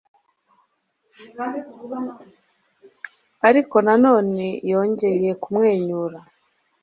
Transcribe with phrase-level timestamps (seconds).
[3.47, 6.19] Ariko na none yongeye kumwenyura